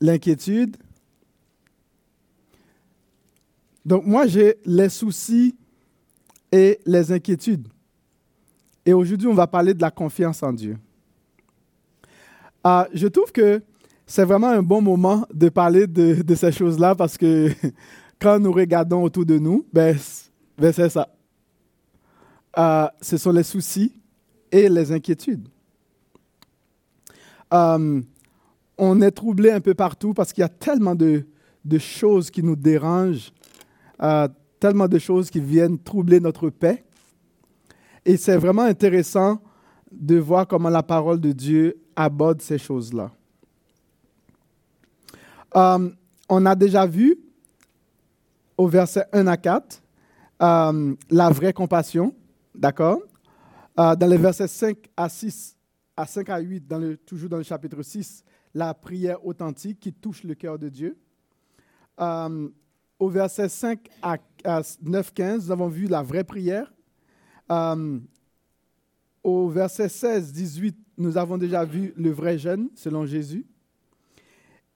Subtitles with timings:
[0.00, 0.76] L'inquiétude.
[3.84, 5.56] Donc moi, j'ai les soucis
[6.50, 7.68] et les inquiétudes.
[8.84, 10.76] Et aujourd'hui, on va parler de la confiance en Dieu.
[12.64, 13.62] Ah, je trouve que
[14.06, 17.50] c'est vraiment un bon moment de parler de, ces choses-là parce que
[18.20, 19.96] quand nous regardons autour de nous, ben,
[20.58, 21.08] ben c'est ça.
[22.52, 23.92] Ah, ce sont les soucis
[24.50, 25.48] et les inquiétudes.
[27.52, 28.00] Euh,
[28.78, 31.24] on est troublé un peu partout parce qu'il y a tellement de,
[31.78, 33.32] choses qui nous dérangent,
[34.02, 34.28] euh,
[34.58, 36.84] tellement de choses qui viennent troubler notre paix.
[38.04, 39.40] Et c'est vraiment intéressant
[39.90, 43.10] de voir comment la parole de Dieu aborde ces choses-là.
[45.54, 45.90] Euh,
[46.28, 47.18] on a déjà vu
[48.56, 49.82] au verset 1 à 4
[50.40, 52.12] la vraie compassion,
[52.52, 52.98] d'accord?
[53.76, 55.56] Dans les versets 5 à 6,
[55.96, 58.24] à 5 à 8, dans le, toujours dans le chapitre 6,
[58.54, 60.96] la prière authentique qui touche le cœur de Dieu.
[62.00, 62.48] Euh,
[62.98, 64.18] au verset 5 à,
[64.82, 66.72] 9, 15, nous avons vu la vraie prière.
[67.50, 67.98] Euh,
[69.22, 73.46] au verset 16, 18, nous avons déjà vu le vrai jeûne selon Jésus.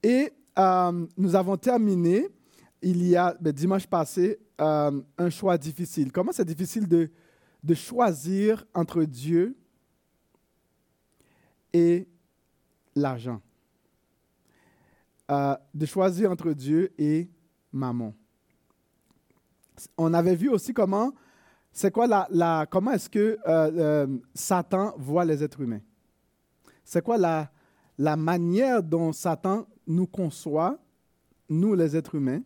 [0.03, 2.27] Et euh, nous avons terminé,
[2.81, 6.11] il y a ben, dimanche passé, un choix difficile.
[6.11, 7.11] Comment c'est difficile de,
[7.63, 9.55] de choisir entre Dieu
[11.73, 12.07] et
[12.95, 13.41] l'argent.
[15.29, 17.29] Euh, de choisir entre Dieu et
[17.73, 18.13] maman.
[19.97, 21.13] On avait vu aussi comment,
[21.73, 25.81] c'est quoi la, la comment est-ce que euh, euh, Satan voit les êtres humains?
[26.85, 27.51] C'est quoi la,
[27.97, 30.79] la manière dont Satan nous conçoit,
[31.49, 32.41] nous les êtres humains,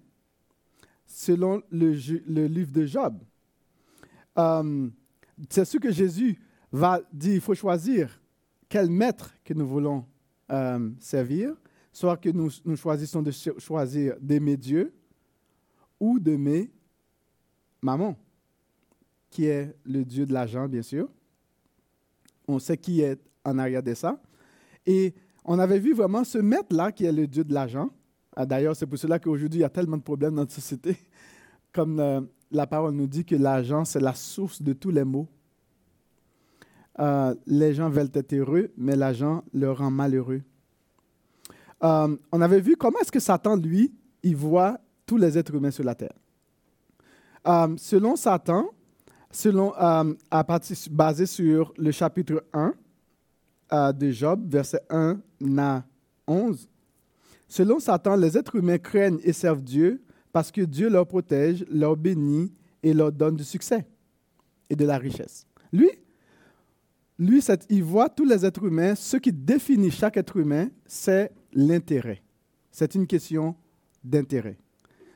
[1.06, 1.94] selon le,
[2.28, 3.20] le livre de Job?
[5.50, 6.40] c'est ce que Jésus
[6.72, 8.21] va dire, il faut choisir
[8.72, 10.06] quel maître que nous voulons
[10.50, 11.54] euh, servir,
[11.92, 14.94] soit que nous, choisissons de choisir d'aimer Dieu
[16.00, 16.72] ou d'aimer
[17.82, 18.18] maman,
[19.30, 21.10] qui est le Dieu de l'argent, bien sûr.
[22.48, 24.22] On sait qui est en arrière de ça.
[24.86, 27.90] Et on avait vu vraiment ce maître-là qui est le Dieu de l'argent.
[28.38, 30.96] Ah, d'ailleurs, c'est pour cela qu'aujourd'hui, il y a tellement de problèmes dans notre société.
[31.74, 35.28] Comme euh, la parole nous dit que l'argent, c'est la source de tous les maux
[37.00, 40.42] euh, les gens veulent être heureux, mais l'argent leur rend malheureux.
[41.84, 43.94] Euh, on avait vu comment est-ce que Satan, lui,
[44.24, 46.14] il voit tous les êtres humains sur la terre.
[47.48, 48.70] Euh, selon Satan,
[49.32, 55.20] selon, à partir, basé sur le chapitre 1 de Job, verset 1
[55.58, 55.84] à
[56.28, 56.68] 11,
[57.48, 61.96] selon Satan, les êtres humains craignent et servent Dieu parce que Dieu leur protège, leur
[61.96, 62.52] bénit
[62.84, 63.88] et leur donne du succès
[64.70, 65.46] et de la richesse.
[65.72, 65.90] Lui,
[67.22, 68.96] lui, il voit tous les êtres humains.
[68.96, 72.24] Ce qui définit chaque être humain, c'est l'intérêt.
[72.72, 73.56] C'est une question
[74.04, 74.58] d'intérêt.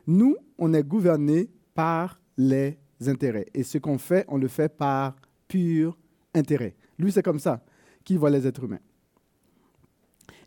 [0.06, 2.78] Nous, on est gouverné par les
[3.08, 3.48] intérêts.
[3.56, 5.16] Et ce qu'on fait, on le fait par
[5.48, 5.98] pur
[6.36, 6.76] intérêt.
[7.00, 7.64] Lui, c'est comme ça
[8.04, 8.80] qu'il voit les êtres humains.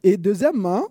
[0.04, 0.86] Et deuxièmement,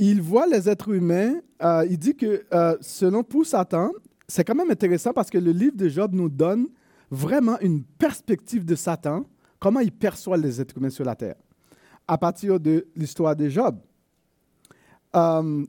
[0.00, 3.92] il voit les êtres humains, euh, il dit que euh, selon pour Satan,
[4.26, 6.66] c'est quand même intéressant parce que le livre de Job nous donne
[7.08, 9.26] vraiment une perspective de Satan
[9.62, 11.36] comment il perçoit les êtres humains sur la terre?
[12.08, 13.78] À partir de l'histoire de Job.
[15.14, 15.64] Euh,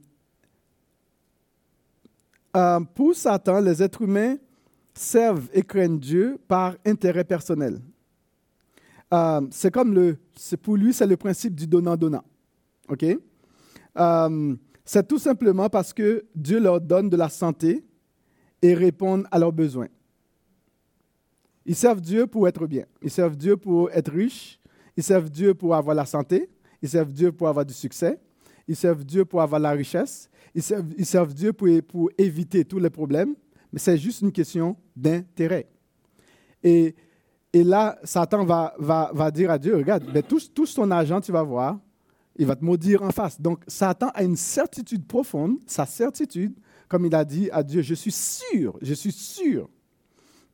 [2.56, 4.38] euh, pour Satan, les êtres humains
[4.96, 7.80] servent et craignent Dieu par intérêt personnel.
[9.14, 10.18] Euh, c'est comme le,
[10.64, 12.24] pour lui, c'est le principe du donnant-donnant.
[12.90, 13.06] OK?
[14.86, 17.86] c'est tout simplement parce que Dieu leur donne de la santé
[18.60, 19.88] et répond à leurs besoins.
[21.66, 22.86] Ils servent Dieu pour être bien.
[23.02, 24.60] Ils servent Dieu pour être riches.
[24.98, 26.50] Ils servent Dieu pour avoir la santé.
[26.82, 28.20] Ils servent Dieu pour avoir du succès.
[28.68, 30.30] Ils servent Dieu pour avoir la richesse.
[30.56, 33.36] Ils servent, Dieu pour, éviter tous les problèmes.
[33.72, 35.68] Mais c'est juste une question d'intérêt.
[36.62, 36.94] Et,
[37.54, 41.80] là, Satan va, dire à Dieu, regarde, tout, tout ton argent, tu vas voir,
[42.36, 43.40] il va te maudire en face.
[43.40, 46.54] Donc, Satan a une certitude profonde, sa certitude,
[46.88, 49.70] comme il a dit à Dieu, je suis sûr, je suis sûr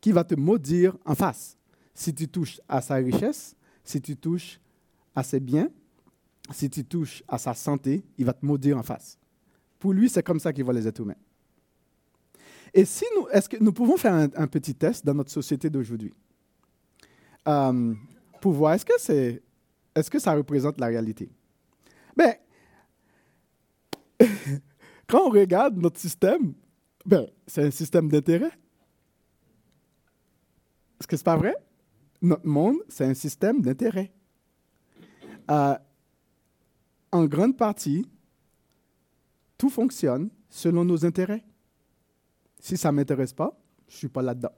[0.02, 1.58] qui va te maudire en face.
[1.94, 4.60] Si tu touches à sa richesse, si tu touches
[5.16, 5.70] à ses biens,
[6.52, 9.18] si tu touches à sa santé, il va te maudire en face.
[9.78, 11.16] Pour lui, c'est comme ça qu'il voit les êtres humains.
[12.74, 16.14] Et si nous, est-ce que nous pouvons faire un, petit test dans notre société d'aujourd'hui?
[17.48, 17.96] Euh,
[18.42, 19.42] pour voir est-ce que c'est,
[19.96, 21.30] est-ce que ça représente la réalité?
[22.16, 22.40] Mais
[25.08, 26.54] quand on regarde notre système,
[27.06, 28.52] ben, c'est un système d'intérêt.
[31.00, 31.56] Est-ce que ce n'est pas vrai?
[32.22, 34.12] Notre monde, c'est un système d'intérêt.
[35.50, 35.76] Euh,
[37.12, 38.06] en grande partie,
[39.58, 41.44] tout fonctionne selon nos intérêts.
[42.60, 43.58] Si ça ne m'intéresse pas,
[43.88, 44.52] je ne suis pas là-dedans.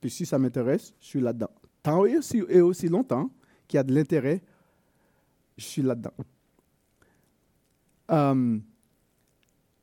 [0.00, 1.50] Puis si ça m'intéresse, je suis là-dedans.
[1.82, 3.30] Tant et aussi, longtemps
[3.66, 4.42] qu'il y a de l'intérêt,
[5.56, 6.12] je suis là-dedans.
[8.10, 8.58] Euh,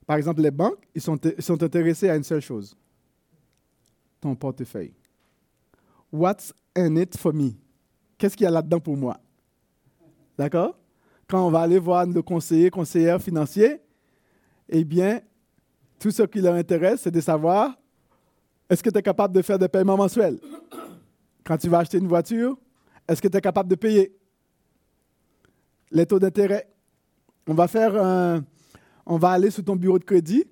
[0.05, 2.77] par exemple, les banques, sont, ils sont intéressés à une seule chose,
[4.19, 4.93] ton portefeuille.
[6.11, 7.55] What's in it for me?
[8.17, 9.19] Qu'est-ce qu'il y a là-dedans pour moi?
[10.37, 10.77] D'accord?
[11.27, 13.81] Quand on va aller voir le conseiller, conseillère financier,
[14.69, 15.21] eh bien,
[15.99, 17.77] tout ce qui leur intéresse, c'est de savoir
[18.69, 20.39] est-ce que tu es capable de faire des paiements mensuels?
[21.43, 22.57] Quand tu vas acheter une voiture,
[23.07, 24.13] est-ce que tu es capable de payer?
[25.91, 26.67] Les taux d'intérêt.
[27.47, 28.43] On va faire un,
[29.05, 30.45] on va aller sur ton bureau de crédit.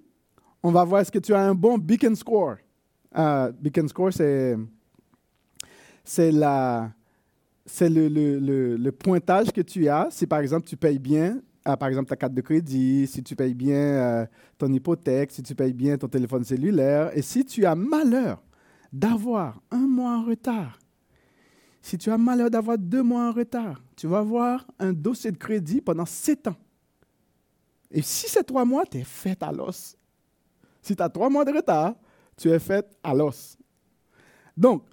[0.63, 2.55] On va voir est-ce que tu as un bon beacon score.
[3.15, 4.57] Uh, beacon score, c'est,
[6.03, 6.91] c'est, la,
[7.65, 10.09] c'est le, le, le, pointage que tu as.
[10.11, 13.33] Si par exemple tu payes bien, uh, par exemple ta carte de crédit, si tu
[13.33, 14.27] payes bien uh,
[14.57, 18.43] ton hypothèque, si tu payes bien ton téléphone cellulaire, et si tu as malheur
[18.91, 20.77] d'avoir un mois en retard,
[21.81, 25.37] si tu as malheur d'avoir deux mois en retard, tu vas avoir un dossier de
[25.37, 26.57] crédit pendant sept ans.
[27.91, 29.95] Et si c'est trois mois, tu es fait à l'os.
[30.81, 31.95] Si tu as trois mois de retard,
[32.37, 33.57] tu es fait à l'os.
[34.57, 34.83] Donc,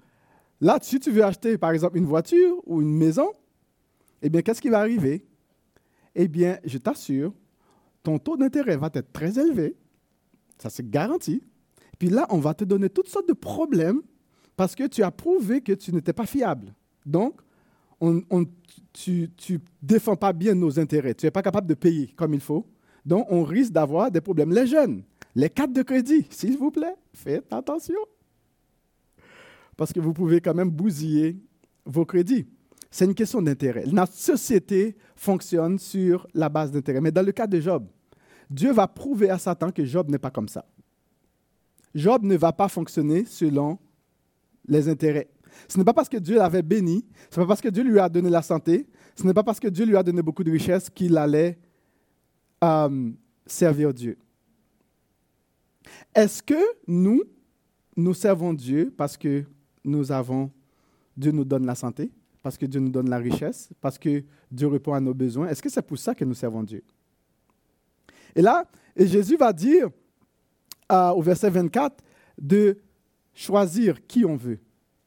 [0.61, 3.31] là, si tu veux acheter, par exemple, une voiture ou une maison,
[4.21, 5.25] eh bien, qu'est-ce qui va arriver?
[6.15, 7.33] Eh bien, je t'assure,
[8.03, 9.75] ton taux d'intérêt va être très élevé.
[10.57, 11.43] Ça, c'est garanti.
[11.97, 14.01] Puis là, on va te donner toutes sortes de problèmes
[14.55, 16.73] parce que tu as prouvé que tu n'étais pas fiable.
[17.05, 17.41] Donc,
[17.99, 18.21] on,
[18.91, 21.13] tu ne défends pas bien nos intérêts.
[21.15, 22.67] Tu n'es pas capable de payer comme il faut.
[23.05, 24.51] Donc, on risque d'avoir des problèmes.
[24.51, 25.03] Les jeunes,
[25.35, 27.99] les cartes de crédit, s'il vous plaît, faites attention.
[29.75, 31.37] Parce que vous pouvez quand même bousiller
[31.85, 32.45] vos crédits.
[32.91, 33.85] C'est une question d'intérêt.
[33.87, 37.01] Notre société fonctionne sur la base d'intérêt.
[37.01, 37.87] Mais dans le cas de Job,
[38.49, 40.65] Dieu va prouver à Satan que Job n'est pas comme ça.
[41.95, 43.79] Job ne va pas fonctionner selon
[44.67, 45.29] les intérêts.
[45.67, 47.99] Ce n'est pas parce que Dieu l'avait béni, ce n'est pas parce que Dieu lui
[47.99, 50.51] a donné la santé, ce n'est pas parce que Dieu lui a donné beaucoup de
[50.51, 51.59] richesses qu'il allait
[52.63, 53.11] euh,
[53.45, 54.17] servir Dieu.
[56.13, 57.23] Est-ce que nous,
[57.95, 59.43] nous servons Dieu parce que
[59.83, 60.51] nous avons,
[61.15, 64.67] Dieu nous donne la santé, parce que Dieu nous donne la richesse, parce que Dieu
[64.67, 65.47] répond à nos besoins?
[65.47, 66.83] Est-ce que c'est pour ça que nous servons Dieu?
[68.35, 68.65] Et là,
[68.95, 69.89] et Jésus va dire
[70.91, 72.03] euh, au verset 24
[72.39, 72.77] de
[73.33, 74.59] choisir qui on veut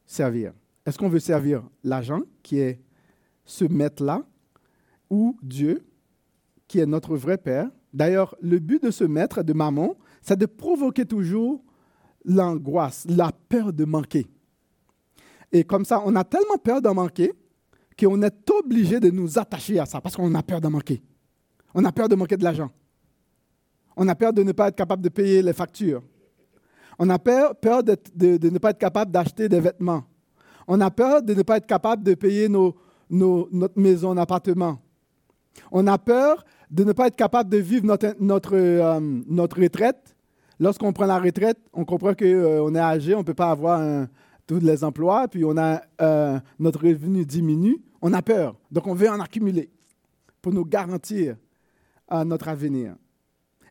[0.05, 0.53] servir.
[0.85, 2.79] Est-ce qu'on veut servir l'argent, qui est
[3.45, 4.25] ce maître-là,
[5.09, 5.85] ou Dieu,
[6.67, 7.69] qui est notre vrai Père?
[7.93, 9.97] D'ailleurs, le but de ce maître, de maman,
[10.27, 11.63] c'est de provoquer toujours
[12.25, 14.27] l'angoisse, la peur de manquer.
[15.53, 17.31] Et comme ça, on a tellement peur d'en manquer
[17.97, 21.01] qu'on est obligé de nous attacher à ça parce qu'on a peur d'en manquer.
[21.73, 22.69] On a peur de manquer de l'argent.
[23.95, 26.03] On a peur de ne pas être capable de payer les factures.
[26.99, 27.97] On a peur, peur de,
[28.49, 30.03] ne pas être capable d'acheter des vêtements.
[30.67, 32.75] On a peur de ne pas être capable de payer nos,
[33.09, 34.79] nos, notre maison, notre appartement.
[35.71, 40.16] On a peur de ne pas être capable de vivre notre, notre, euh, notre retraite.
[40.59, 44.07] Lorsqu'on prend la retraite, on comprend qu'on euh, est âgé, on ne peut pas avoir
[44.45, 47.77] tous les emplois, puis on euh, notre revenu diminue.
[48.01, 48.55] On a peur.
[48.71, 49.69] Donc, on veut en accumuler
[50.41, 51.35] pour nous garantir
[52.25, 52.95] notre avenir.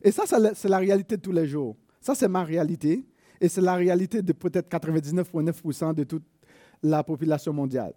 [0.03, 1.75] Et ça, c'est la réalité de tous les jours.
[1.99, 3.03] Ça, c'est ma réalité.
[3.39, 6.23] Et c'est la réalité de peut-être 99,9% de toute
[6.83, 7.93] la population mondiale.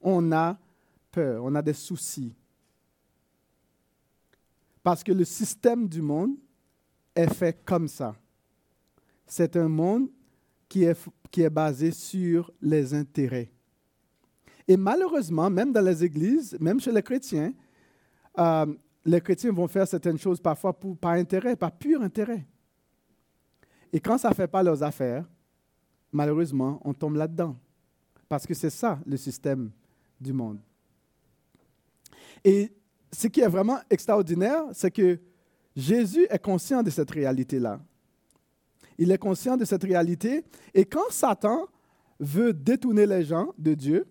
[0.00, 0.58] On a
[1.10, 2.34] peur, on a des soucis,
[4.82, 6.36] parce que le système du monde
[7.18, 8.14] est fait comme ça.
[9.26, 10.08] C'est un monde
[10.68, 13.50] qui est, basé sur les intérêts.
[14.66, 17.52] Et malheureusement, même dans les églises, même chez les chrétiens,
[18.38, 18.66] euh,
[19.04, 22.46] les chrétiens vont faire certaines choses parfois pour, par intérêt, par pur intérêt.
[23.92, 25.24] Et quand ça ne fait pas leurs affaires,
[26.12, 27.56] malheureusement, on tombe là-dedans.
[28.28, 29.70] Parce que c'est ça le système
[30.20, 30.60] du monde.
[32.44, 32.70] Et
[33.10, 35.18] ce qui est vraiment extraordinaire, c'est que
[35.78, 37.80] Jésus est conscient de cette réalité-là.
[38.98, 40.44] Il est conscient de cette réalité.
[40.74, 41.68] Et quand Satan
[42.18, 44.08] veut détourner les gens de Dieu,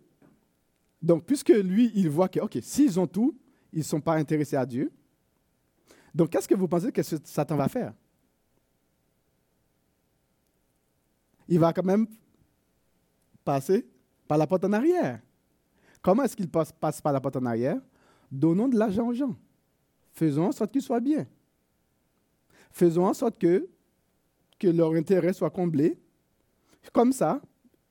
[1.01, 3.37] donc puisque lui, il voit que, OK, s'ils ont tout,
[3.73, 4.89] ils ne sont pas intéressés à Dieu.
[6.15, 7.93] Donc, qu'est-ce que vous pensez que Satan va faire?
[11.49, 12.07] Il va quand même
[13.43, 13.85] passer
[14.25, 15.19] par la porte en arrière.
[16.01, 17.81] Comment est-ce qu'il passe, passe par la porte en arrière?
[18.31, 19.35] Donnons de l'argent aux gens.
[20.13, 21.27] Faisons en sorte qu'ils soient bien.
[22.77, 23.67] Faisons en sorte que,
[24.61, 25.97] leur intérêt soit comblé.
[26.93, 27.41] Comme ça,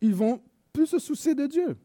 [0.01, 0.41] ils vont
[0.73, 1.77] plus se soucier de Dieu.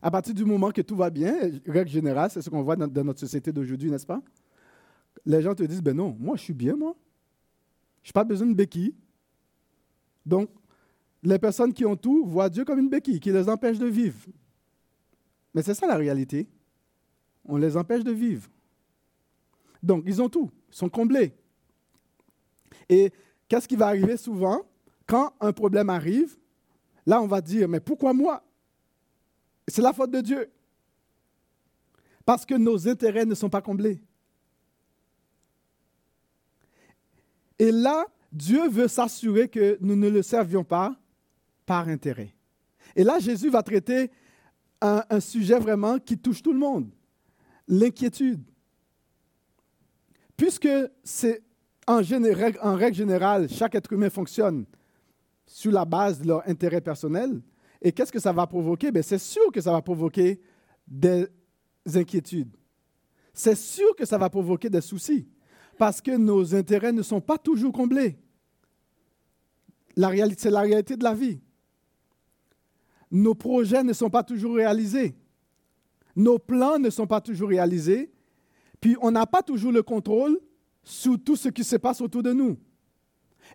[0.00, 1.34] À partir du moment que tout va bien,
[1.66, 4.22] règle générale, c'est ce qu'on voit dans, dans notre société d'aujourd'hui, n'est-ce pas?
[5.26, 6.94] Les gens te disent, ben non, moi je suis bien, moi.
[8.04, 8.94] Je n'ai pas besoin de béquille.
[10.24, 10.48] Donc,
[11.24, 14.20] les personnes qui ont tout voient Dieu comme une béquille qui les empêche de vivre.
[15.54, 16.46] Mais c'est ça la réalité.
[17.44, 18.48] On les empêche de vivre.
[19.82, 21.34] Donc, ils ont tout, ils sont comblés.
[22.88, 23.12] Et
[23.48, 24.62] qu'est-ce qui va arriver souvent?
[25.06, 26.36] Quand un problème arrive
[27.06, 28.44] Là, on va dire, mais pourquoi moi?
[29.66, 30.50] C'est la faute de Dieu.
[32.24, 34.02] Parce que nos intérêts ne sont pas comblés.
[37.58, 40.96] Et là, Dieu veut s'assurer que nous ne le servions pas
[41.66, 42.34] par intérêt.
[42.96, 44.10] Et là, Jésus va traiter
[44.80, 46.90] un, sujet vraiment qui touche tout le monde,
[47.68, 48.42] l'inquiétude.
[50.40, 50.70] Puisque
[51.04, 51.42] c'est
[51.86, 54.64] en, règle générale, chaque être humain fonctionne
[55.44, 57.42] sur la base de leur intérêt personnel.
[57.82, 58.90] Et qu'est-ce que ça va provoquer?
[58.90, 60.40] Ben, c'est sûr que ça va provoquer
[60.88, 61.26] des
[61.94, 62.56] inquiétudes.
[63.34, 65.28] C'est sûr que ça va provoquer des soucis
[65.76, 68.16] parce que nos intérêts ne sont pas toujours comblés.
[69.94, 71.38] c'est la réalité de la vie.
[73.10, 75.14] Nos projets ne sont pas toujours réalisés.
[76.16, 78.10] Nos plans ne sont pas toujours réalisés.
[78.80, 80.38] Puis on n'a pas toujours le contrôle
[80.82, 82.56] sur tout ce qui se passe autour de nous.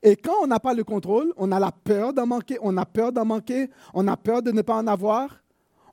[0.03, 2.85] Et quand on n'a pas le contrôle, on a la peur d'en manquer, on a
[2.85, 5.43] peur d'en manquer, on a peur de ne pas en avoir.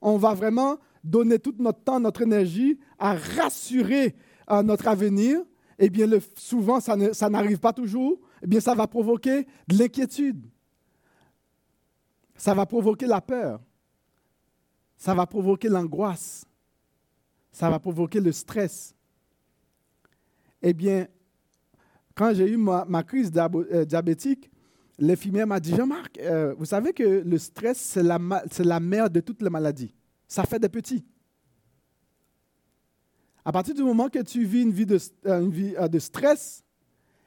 [0.00, 4.14] On va vraiment donner tout notre temps, notre énergie à rassurer
[4.50, 5.40] euh, notre avenir.
[5.78, 8.18] Eh bien, souvent, ça, ça n'arrive pas toujours.
[8.42, 10.44] Eh bien, ça va provoquer de l'inquiétude.
[12.36, 13.60] Ça va provoquer la peur.
[14.96, 16.44] Ça va provoquer l'angoisse.
[17.50, 18.94] Ça va provoquer le stress.
[20.62, 21.08] Eh bien,
[22.14, 24.50] quand j'ai eu ma, crise euh, diabétique,
[24.98, 29.42] l'infirmière m'a dit, Jean-Marc, euh, vous savez que le stress, c'est la, mère de toutes
[29.42, 29.94] les maladies.
[30.28, 31.04] Ça fait des petits.
[33.44, 36.62] À partir du moment que tu vis une vie de, euh, de stress,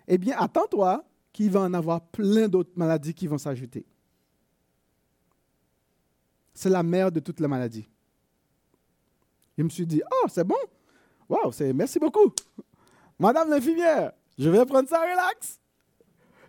[0.08, 3.86] eh bien, attends-toi qu'il va en avoir plein d'autres maladies qui vont s'ajouter.
[6.54, 7.90] C'est la mère de toutes les maladies.
[9.58, 10.56] Je me suis dit, oh, c'est bon.
[11.28, 12.34] Waouh, merci beaucoup.
[13.20, 15.60] Madame l'infirmière, je vais prendre ça relax.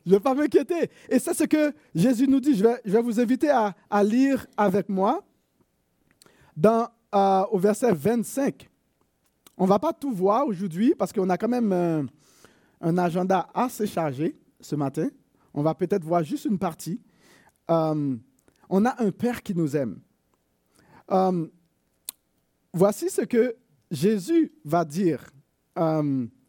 [0.05, 0.89] Je ne vais pas m'inquiéter.
[1.09, 2.55] Et c'est ce que Jésus nous dit.
[2.55, 5.25] Je vais, je vais vous inviter à, lire avec moi
[6.57, 8.71] dans, euh, au verset 25.
[9.59, 12.07] On ne va pas tout voir aujourd'hui parce qu'on a quand même un, euh,
[12.83, 15.09] un, agenda assez chargé ce matin.
[15.53, 17.01] On va peut-être voir juste une partie.
[17.69, 18.17] Euh,
[18.69, 19.99] on a un Père qui nous aime.
[22.73, 23.57] voici ce que
[23.91, 25.31] Jésus va dire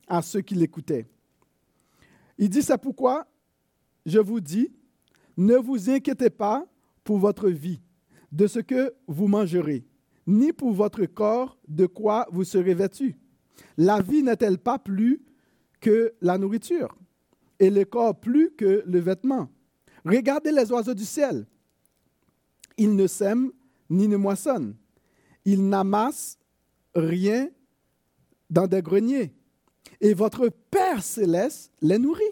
[0.07, 1.05] à ceux qui l'écoutaient.
[2.37, 3.27] Il dit, c'est pourquoi
[4.05, 4.71] je vous dis,
[5.35, 6.65] ne vous inquiétez pas
[7.03, 7.81] pour votre vie,
[8.31, 9.85] de ce que vous mangerez,
[10.25, 13.17] ni pour votre corps, de quoi vous serez vêtu.
[13.77, 15.21] La vie n'est-elle pas plus
[15.79, 16.97] que la nourriture,
[17.59, 19.49] et le corps plus que le vêtement?
[20.05, 21.45] Regardez les oiseaux du ciel.
[22.77, 23.51] Ils ne sèment
[23.89, 24.75] ni ne moissonnent.
[25.45, 26.37] Ils n'amassent
[26.93, 27.49] rien
[28.49, 29.33] dans des greniers
[29.99, 32.23] et votre Père céleste les nourrit.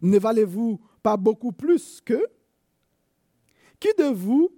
[0.00, 2.26] Ne valez-vous pas beaucoup plus qu'eux
[3.78, 4.50] Qui de vous,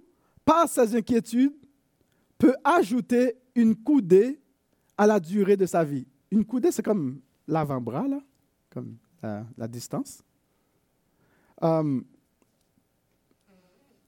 [0.43, 1.53] par ses inquiétudes,
[2.37, 4.39] peut ajouter une coudée
[4.97, 6.07] à la durée de sa vie?
[6.31, 8.19] Une coudée, c'est comme l'avant-bras, là,
[8.71, 8.97] comme
[9.57, 10.21] la, distance.
[11.61, 12.03] Hum,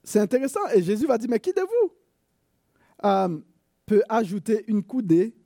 [0.04, 0.60] c'est intéressant.
[0.74, 1.92] Et Jésus va dire, mais qui de vous
[3.04, 3.44] hum,
[3.86, 5.37] peut ajouter une coudée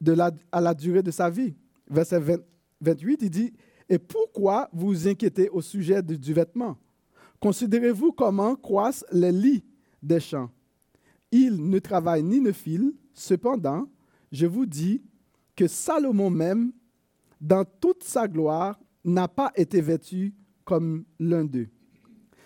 [0.00, 1.54] de la, à la durée de sa vie.
[1.88, 2.20] Verset
[2.80, 3.52] 28, il dit,
[3.88, 6.76] Et pourquoi vous inquiétez au sujet du, vêtement?
[7.40, 9.64] Considérez-vous comment croissent les lits
[10.02, 10.50] des champs?
[11.32, 13.88] Ils ne travaillent ni ne filent, cependant,
[14.32, 15.02] je vous dis
[15.56, 16.72] que Salomon même,
[17.40, 21.68] dans toute sa gloire, n'a pas été vêtu comme l'un d'eux.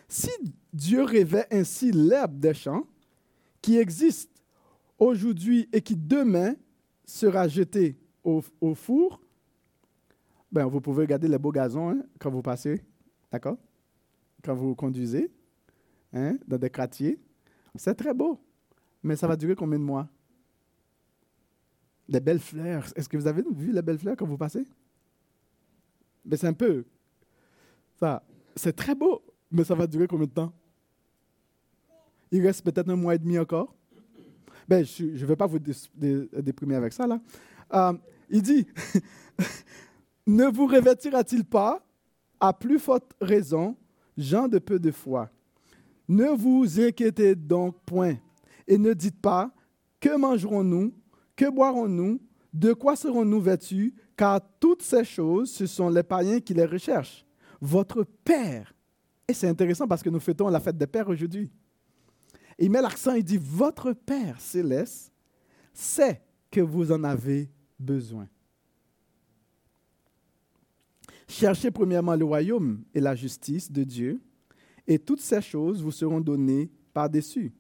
[0.08, 0.30] Si
[0.73, 2.87] Dieu rêvait ainsi l'herbe des champs,
[3.61, 4.30] qui existe
[4.99, 6.54] aujourd'hui et qui demain
[7.04, 8.40] sera jeté au,
[8.75, 9.20] four,
[10.50, 12.82] ben, vous pouvez regarder les beaux gazons hein, quand vous passez,
[13.30, 13.58] d'accord?
[14.42, 15.30] Quand vous conduisez
[16.12, 17.18] hein, dans des quartiers.
[17.75, 18.38] C'est très beau,
[19.02, 20.08] mais ça va durer combien de mois?
[22.08, 22.87] Des belles fleurs.
[22.94, 24.66] Est-ce que vous avez vu les belles fleurs quand vous passez?
[26.25, 26.84] Ben, c'est un peu.
[27.99, 28.23] Ça,
[28.56, 30.52] c'est très beau, mais ça va durer combien de temps?
[32.30, 33.75] Il reste peut-être un mois et demi encore.
[34.68, 37.21] Ben, je ne vais pas vous déprimer avec ça, là.
[37.73, 37.92] Euh,
[38.30, 38.66] il dit,
[40.26, 41.85] ne vous revêtira-t-il pas,
[42.40, 43.76] à plus forte raison,
[44.16, 45.30] gens de peu de foi?
[46.09, 48.16] Ne vous inquiétez donc point
[48.66, 49.50] et ne dites pas,
[50.00, 50.92] que mangerons-nous,
[51.37, 52.21] que boirons-nous,
[52.52, 57.25] de quoi serons-nous vêtus, car toutes ces choses, ce sont les païens qui les recherchent.
[57.61, 58.75] Votre Père,
[59.26, 61.50] et c'est intéressant parce que nous fêtons la fête des Pères aujourd'hui.
[62.58, 65.12] Il met l'accent, il dit, votre Père céleste
[65.73, 68.28] sait que vous en avez besoin.
[71.26, 74.20] Cherchez premièrement le royaume et la justice de Dieu,
[74.87, 77.52] et toutes ces choses vous seront données par-dessus.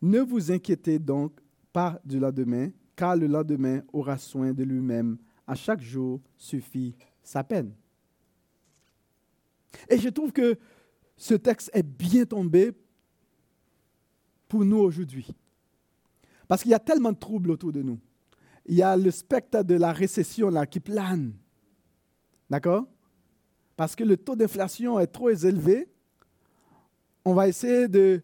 [0.00, 1.38] Ne vous inquiétez donc
[1.72, 5.18] pas du lendemain, car le lendemain aura soin de lui-même.
[5.46, 7.74] À chaque jour suffit sa peine.
[9.88, 10.58] Et je trouve que
[11.16, 12.72] ce texte est bien tombé
[14.54, 15.26] pour nous aujourd'hui.
[16.46, 17.98] Parce qu'il y a tellement de troubles autour de nous.
[18.66, 21.32] Il y a le spectre de la récession là qui plane.
[22.48, 22.86] D'accord?
[23.74, 25.88] Parce que le taux d'inflation est trop élevé.
[27.24, 28.22] On va essayer de,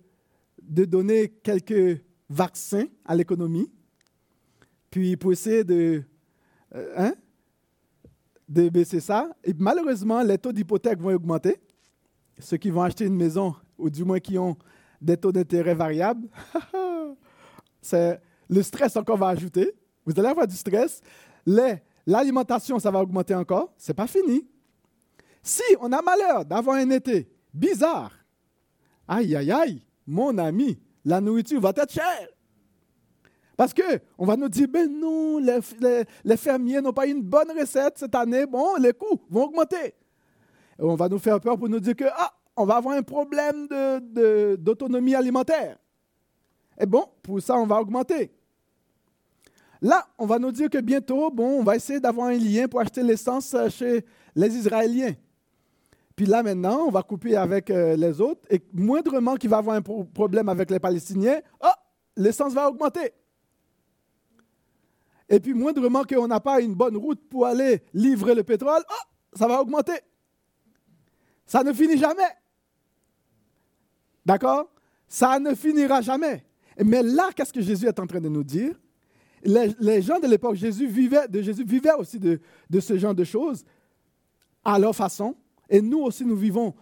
[0.62, 3.68] de donner quelques vaccins à l'économie.
[4.88, 6.04] Puis pour essayer de,
[6.76, 7.14] euh, hein,
[8.48, 9.28] de baisser ça.
[9.42, 11.56] Et malheureusement, les taux d'hypothèque vont augmenter.
[12.38, 14.56] Ceux qui vont acheter une maison, ou du moins qui ont
[15.00, 16.28] des taux d'intérêt variables,
[17.80, 19.72] c'est le stress encore va ajouter.
[20.04, 21.00] Vous allez avoir du stress.
[22.06, 23.72] L'alimentation, ça va augmenter encore.
[23.78, 24.46] Ce n'est pas fini.
[25.42, 28.12] Si on a malheur d'avoir un été bizarre,
[29.06, 32.28] aïe, aïe, aïe, mon ami, la nourriture va être chère.
[33.56, 38.14] Parce qu'on va nous dire, ben non, les, fermiers n'ont pas une bonne recette cette
[38.14, 39.94] année, bon, les coûts vont augmenter.
[40.78, 43.02] Et on va nous faire peur pour nous dire que, ah, on va avoir un
[43.02, 43.66] problème
[44.58, 45.78] d'autonomie alimentaire.
[46.78, 48.32] Et bon, pour ça, on va augmenter.
[49.82, 52.80] Là, on va nous dire que bientôt, bon, on va essayer d'avoir un lien pour
[52.80, 54.04] acheter l'essence euh, chez
[54.34, 55.14] les Israéliens.
[56.14, 58.42] Puis là, maintenant, on va couper avec euh, les autres.
[58.50, 61.68] Et moindrement qu'il va avoir un problème avec les Palestiniens, oh,
[62.16, 63.12] l'essence va augmenter.
[65.30, 69.38] Et puis, moindrement qu'on n'a pas une bonne route pour aller livrer le pétrole, oh,
[69.38, 69.98] ça va augmenter.
[71.46, 72.22] Ça ne finit jamais.
[74.30, 74.70] D'accord?
[75.08, 76.44] Ça ne finira jamais.
[76.84, 78.78] Mais là, qu'est-ce que Jésus est en train de nous dire?
[79.42, 82.38] Les, gens de l'époque de Jésus vivaient aussi de,
[82.78, 83.64] ce genre de choses
[84.64, 85.34] à leur façon.
[85.68, 86.76] Et nous aussi, nous vivons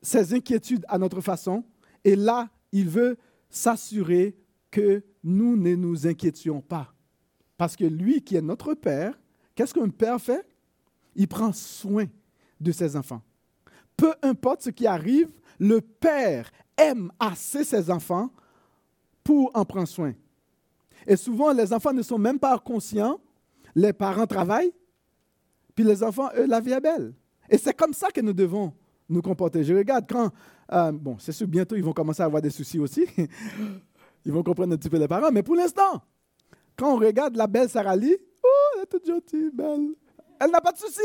[0.00, 1.62] ces inquiétudes à notre façon.
[2.02, 3.18] Et là, il veut
[3.50, 4.34] s'assurer
[4.70, 6.94] que nous ne nous inquiétions pas.
[7.58, 9.20] Parce que lui qui est notre Père,
[9.54, 10.48] qu'est-ce qu'un Père fait?
[11.14, 12.06] Il prend soin
[12.58, 13.20] de ses enfants.
[13.94, 18.30] Peu importe ce qui arrive, le Père aime assez ses enfants
[19.22, 20.12] pour en prendre soin.
[21.06, 23.20] Et souvent, les enfants ne sont même pas conscients.
[23.74, 24.72] Les parents travaillent,
[25.74, 27.14] puis les enfants, eux, la vie est belle.
[27.50, 28.72] Et c'est comme ça que nous devons
[29.08, 29.64] nous comporter.
[29.64, 30.30] Je regarde quand,
[30.72, 33.06] euh, bon, c'est sûr, bientôt, ils vont commencer à avoir des soucis aussi.
[34.24, 35.30] ils vont comprendre un petit peu les parents.
[35.32, 36.02] Mais pour l'instant,
[36.76, 39.90] quand on regarde la belle Sarah Lee, oh, elle est toute gentille, belle.
[40.40, 41.00] Elle n'a pas de soucis.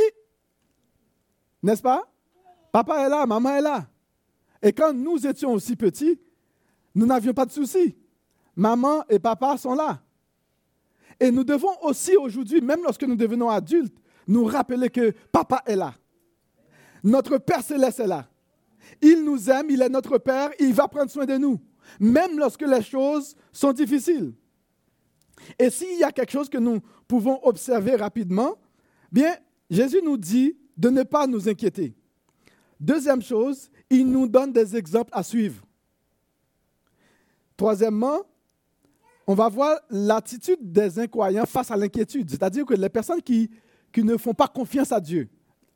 [1.62, 2.08] N'est-ce pas?
[2.72, 3.88] Papa est là, maman est là.
[4.62, 6.20] Et quand nous étions aussi petits,
[6.96, 7.96] nous n'avions pas de soucis
[8.60, 10.02] maman et papa sont là.
[11.20, 15.76] Et nous devons aussi aujourd'hui, même lorsque nous devenons adultes, nous rappeler que papa est
[15.76, 15.96] là.
[17.04, 18.30] Notre Père céleste est là.
[19.02, 21.60] Il nous aime, il est notre Père, il va prendre soin de nous,
[22.00, 24.34] même lorsque les choses sont difficiles.
[25.58, 28.58] Et s'il y a quelque chose que nous pouvons observer rapidement,
[29.12, 29.36] bien,
[29.70, 31.96] Jésus nous dit de ne pas nous inquiéter.
[32.80, 35.64] Deuxième chose, il nous donne des exemples à suivre.
[37.58, 38.20] Troisièmement,
[39.28, 42.30] on va voir l'attitude des incroyants face à l'inquiétude.
[42.30, 43.50] C'est-à-dire que les personnes qui,
[43.98, 45.30] ne font pas confiance à Dieu,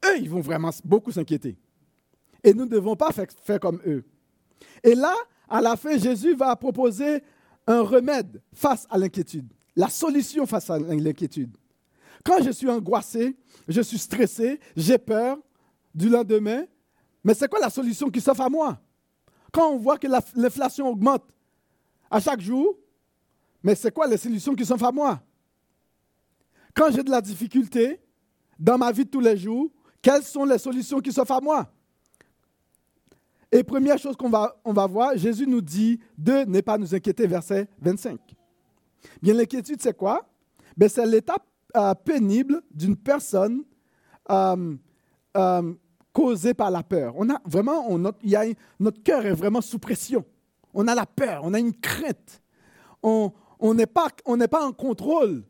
[0.05, 1.57] eux, ils vont vraiment beaucoup s'inquiéter.
[2.43, 4.03] Et nous ne devons pas faire comme eux.
[4.83, 5.13] Et là,
[5.47, 7.21] à la fin, Jésus va proposer
[7.67, 11.55] un remède face à l'inquiétude, la solution face à l'inquiétude.
[12.23, 13.35] Quand je suis angoissé,
[13.67, 15.37] je suis stressé, j'ai peur
[15.93, 16.63] du lendemain,
[17.23, 18.79] mais c'est quoi la solution qui s'offre à moi?
[19.51, 21.23] Quand on voit que l'inflation augmente
[22.09, 22.77] à chaque jour,
[23.61, 25.21] mais c'est quoi les solutions qui sont à moi?
[26.73, 28.01] Quand j'ai de la difficulté
[28.59, 29.69] dans ma vie de tous les jours,
[30.01, 31.71] quelles sont les solutions qui s'offrent à moi?
[33.51, 36.93] Et première chose qu'on va, on va voir, Jésus nous dit de ne pas nous
[36.93, 38.19] inquiéter, verset 25.
[39.21, 40.27] Bien, l'inquiétude, c'est quoi?
[40.75, 41.37] Ben, C'est l'état
[41.75, 43.63] euh, pénible d'une personne
[44.31, 44.75] euh,
[45.37, 45.73] euh,
[46.13, 47.13] causée par la peur.
[47.17, 48.45] On a vraiment, on, notre, y a,
[48.79, 50.23] notre cœur est vraiment sous pression.
[50.73, 52.41] On a la peur, on a une crainte.
[53.01, 54.07] On, on n'est pas,
[54.49, 55.43] pas en contrôle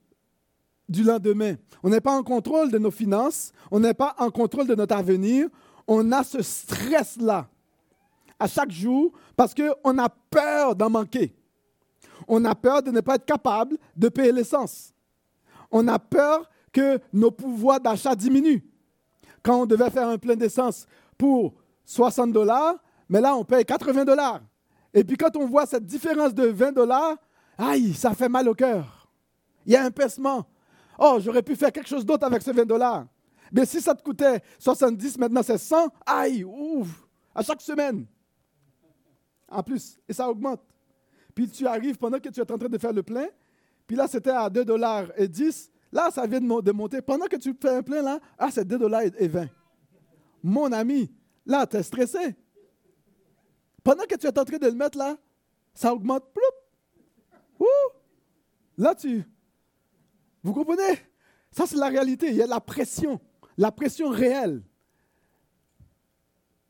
[0.89, 1.56] du lendemain.
[1.84, 3.52] On n'est pas en contrôle de nos finances.
[3.71, 5.47] On n'est pas en contrôle de notre avenir.
[5.88, 7.47] On a ce stress-là
[8.39, 11.36] à chaque jour parce qu'on a peur d'en manquer.
[12.28, 14.93] On a peur de ne pas être capable de payer l'essence.
[15.71, 18.62] On a peur que nos pouvoirs d'achat diminuent.
[19.43, 21.53] Quand on devait faire un plein d'essence pour
[21.86, 22.75] 60 dollars,
[23.10, 24.41] mais là, on paye 80 dollars.
[24.93, 27.17] Et puis quand on voit cette différence de 20 dollars,
[27.58, 29.08] aïe, ça fait mal au cœur.
[29.65, 30.45] Il y a un pincement.
[30.97, 33.06] Oh, j'aurais pu faire quelque chose d'autre avec ces 20 dollars.
[33.51, 38.06] Mais si ça te coûtait 70, maintenant c'est 100, aïe, ouf, à chaque semaine.
[39.49, 40.62] En plus, et ça augmente.
[41.36, 43.27] Puis tu arrives pendant que tu es en train de faire le plein,
[43.86, 47.01] puis là c'était à 2 dollars et 10, là ça vient de monter.
[47.01, 49.47] Pendant que tu fais un plein là, ah c'est 2 dollars et 20.
[50.43, 51.10] Mon ami,
[51.45, 52.36] là tu es stressé.
[53.82, 55.17] Pendant que tu es en train de le mettre là,
[55.73, 56.25] ça augmente.
[57.60, 57.65] Ouh!
[58.77, 59.23] Là tu...
[60.41, 60.99] Vous comprenez?
[61.51, 63.21] Ça c'est la réalité, il y a la pression
[63.58, 64.63] la pression réelle.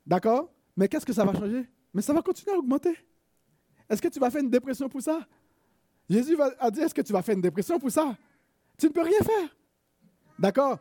[0.05, 0.51] D'accord?
[0.75, 1.69] Mais qu'est-ce que ça va changer?
[1.93, 2.97] Mais ça va continuer à augmenter.
[3.89, 5.25] Est-ce que tu vas faire une dépression pour ça?
[6.09, 8.17] Jésus a dit, est-ce que tu vas faire une dépression pour ça?
[8.77, 9.49] Tu ne peux rien faire.
[10.39, 10.79] D'accord?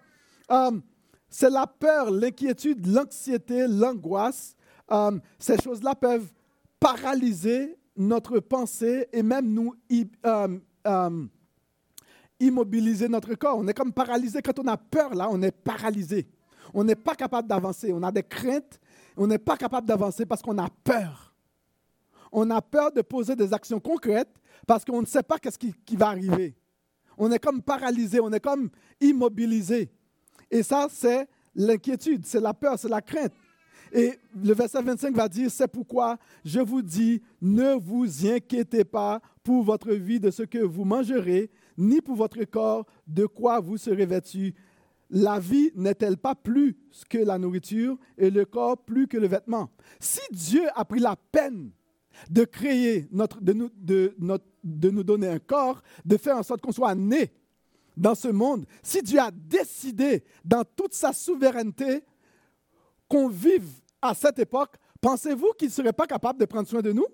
[0.48, 0.82] Um,
[1.28, 4.54] C'est la peur, l'inquiétude, l'anxiété, l'angoisse.
[4.88, 6.30] Um, ces choses-là peuvent
[6.78, 9.74] paralyser notre pensée et même nous
[10.24, 11.30] um,
[12.40, 13.58] immobiliser notre corps.
[13.58, 14.42] On est comme paralysé.
[14.42, 16.28] Quand on a peur, là, on est paralysé.
[16.74, 17.92] On n'est pas capable d'avancer.
[17.92, 18.80] On a des craintes.
[19.16, 21.34] On n'est pas capable d'avancer parce qu'on a peur.
[22.30, 24.34] On a peur de poser des actions concrètes
[24.66, 26.56] parce qu'on ne sait pas qu'est-ce qui va arriver.
[27.24, 28.68] On est comme paralysé, on est comme
[29.00, 29.88] immobilisé.
[30.50, 33.32] Et ça, c'est l'inquiétude, c'est la peur, c'est la crainte.
[33.92, 39.22] Et le verset 25 va dire, c'est pourquoi je vous dis, ne vous inquiétez pas
[39.44, 43.76] pour votre vie de ce que vous mangerez, ni pour votre corps de quoi vous
[43.76, 44.52] serez vêtu.
[45.08, 46.76] La vie n'est-elle pas plus
[47.08, 49.70] que la nourriture et le corps plus que le vêtement?
[50.00, 51.70] Si Dieu a pris la peine
[52.28, 56.60] de créer, notre, de, de, notre, de nous donner un corps, de faire en sorte
[56.60, 57.32] qu'on soit né
[57.96, 62.04] dans ce monde, si Dieu a décidé dans toute sa souveraineté
[63.08, 63.68] qu'on vive
[64.00, 67.06] à cette époque, pensez-vous qu'il ne serait pas capable de prendre soin de nous?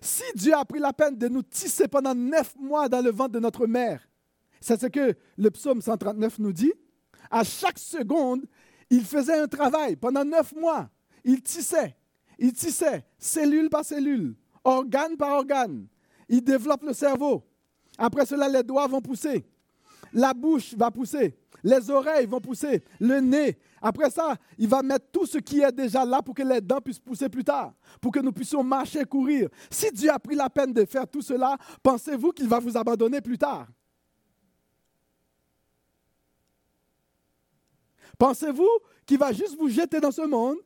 [0.00, 3.32] Si Dieu a pris la peine de nous tisser pendant neuf mois dans le ventre
[3.32, 4.08] de notre mère,
[4.60, 6.72] c'est ce que le psaume 139 nous dit,
[7.30, 8.44] à chaque seconde,
[8.90, 9.96] il faisait un travail.
[9.96, 10.90] Pendant neuf mois.
[11.24, 11.96] Il tissait,
[12.38, 14.36] il tissait, cellule par cellule,
[14.68, 15.86] organe par organe.
[16.28, 17.42] Il développe le cerveau.
[17.96, 19.44] Après cela, les doigts vont pousser.
[20.12, 21.36] La bouche va pousser.
[21.64, 22.84] Les oreilles vont pousser.
[23.00, 26.42] Le nez, après ça, il va mettre tout ce qui est déjà là pour que
[26.42, 29.48] les dents puissent pousser plus tard, pour que nous puissions marcher, courir.
[29.70, 33.20] Si Dieu a pris la peine de faire tout cela, pensez-vous qu'il va vous abandonner
[33.20, 33.66] plus tard?
[38.16, 38.68] Pensez-vous
[39.06, 40.56] qu'il va juste vous jeter dans ce monde,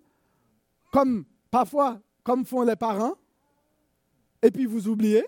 [0.91, 3.15] comme parfois, comme font les parents,
[4.43, 5.25] et puis vous oublier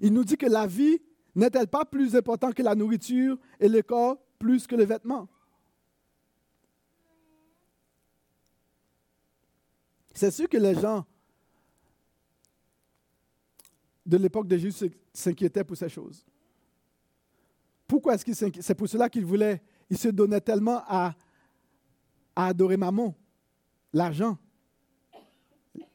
[0.00, 1.00] Il nous dit que la vie
[1.34, 5.28] n'est-elle pas plus importante que la nourriture et le corps plus que le vêtement?
[10.14, 11.06] C'est sûr que les gens
[14.04, 16.24] de l'époque de Jésus s'inquiétaient pour ces choses.
[17.86, 18.62] Pourquoi est-ce qu'ils s'inquiétaient?
[18.62, 21.14] C'est pour cela qu'ils voulaient, ils se donnaient tellement à
[22.34, 23.14] adorer Maman,
[23.92, 24.38] l'argent,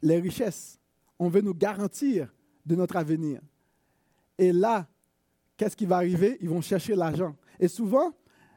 [0.01, 0.79] les richesses.
[1.19, 2.33] On veut nous garantir
[2.65, 3.41] de notre avenir.
[4.37, 4.87] Et là,
[5.57, 6.37] qu'est-ce qui va arriver?
[6.41, 7.35] Ils vont chercher l'argent.
[7.59, 8.13] Et souvent,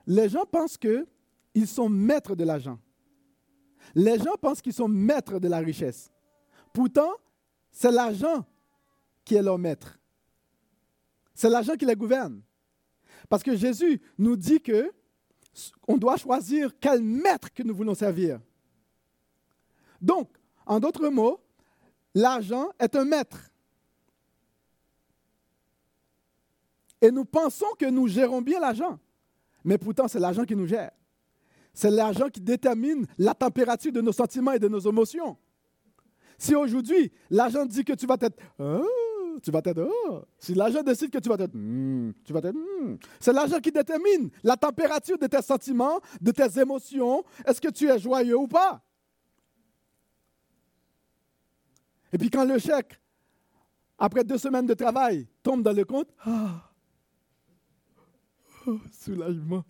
[0.07, 2.79] les gens pensent qu'ils sont maîtres de l'argent.
[3.95, 6.11] Les gens pensent qu'ils sont maîtres de la richesse.
[6.73, 7.11] Pourtant,
[7.71, 8.45] c'est l'argent
[9.25, 9.99] qui est leur maître.
[11.35, 12.41] C'est l'argent qui les gouverne.
[13.29, 14.93] Parce que Jésus nous dit que
[15.87, 18.41] on doit choisir quel maître que nous voulons servir.
[20.01, 20.29] Donc,
[20.67, 21.41] en d'autres mots,
[22.15, 23.51] l'argent est un maître.
[27.01, 28.99] Et nous pensons que nous gérons bien l'argent.
[29.65, 30.93] Mais pourtant, c'est l'argent qui nous gère.
[31.75, 35.37] C'est l'argent qui détermine la température de nos sentiments et de nos émotions.
[36.39, 38.39] Si aujourd'hui, l'argent dit que tu vas être...
[38.59, 39.87] Oh, tu vas être...
[40.09, 40.23] Oh.
[40.39, 41.53] Si l'argent décide que tu vas être...
[41.53, 42.55] Hmm, tu vas être...
[42.55, 42.97] Hmm.
[43.21, 47.25] C'est l'argent qui détermine la température de tes sentiments, de tes émotions.
[47.45, 48.83] Est-ce que tu es joyeux ou pas?
[52.17, 52.99] Et puis quand le chèque,
[53.99, 56.73] après deux semaines de travail, tombe dans le compte, ah,
[58.91, 59.63] soulagement.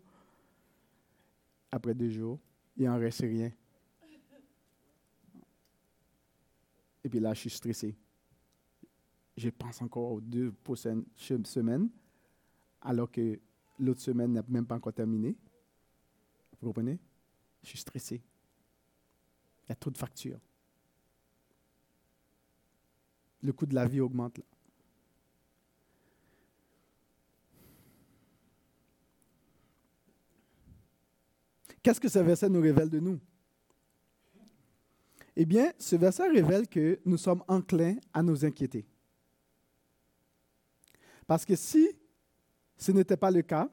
[1.73, 2.39] Après deux jours,
[2.77, 3.51] il n'en reste rien.
[7.03, 7.97] Et puis là, je suis stressé.
[9.37, 11.91] Je pense encore aux deux prochaines semaines,
[12.81, 13.41] alors que
[13.77, 15.37] l'autre semaine n'a même pas encore terminé.
[16.61, 17.01] Vous comprenez?
[17.65, 18.23] Je suis stressé.
[19.65, 20.39] Il y a trop de factures.
[23.47, 24.41] Le coût de la vie augmente.
[31.81, 33.21] Qu'est-ce que ce verset nous révèle de nous?
[35.37, 38.85] Eh bien, ce verset révèle que nous sommes enclins à nous inquiéter.
[41.25, 41.89] Parce que si
[42.77, 43.71] ce n'était pas le cas,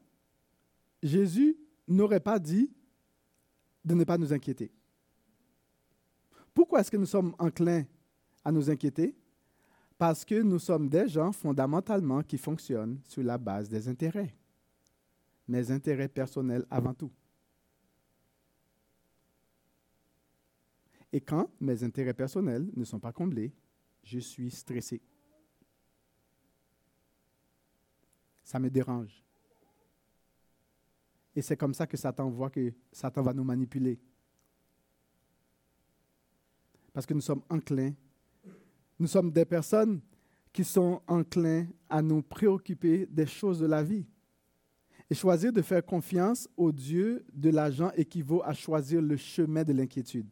[1.01, 1.57] Jésus
[1.87, 2.71] n'aurait pas dit
[3.83, 4.71] de ne pas nous inquiéter.
[6.53, 7.85] Pourquoi est-ce que nous sommes enclins
[8.45, 9.15] à nous inquiéter?
[10.03, 14.35] Parce que nous sommes des gens fondamentalement qui fonctionnent sur la base des intérêts.
[15.47, 17.09] Mes intérêts personnels avant tout.
[21.09, 23.53] Et quand mes intérêts personnels ne sont pas comblés,
[24.03, 25.01] je suis stressé.
[28.43, 29.23] Ça me dérange.
[31.33, 33.97] Et c'est comme ça que Satan voit que Satan va nous manipuler.
[36.91, 37.93] Parce que nous sommes enclins.
[39.03, 39.99] Nous sommes des personnes
[40.53, 44.05] qui sont enclins à nous préoccuper des choses de la vie.
[45.09, 49.73] Et choisir de faire confiance au Dieu de l'argent équivaut à choisir le chemin de
[49.73, 50.29] l'inquiétude